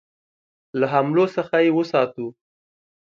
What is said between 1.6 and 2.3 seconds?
یې وساتو.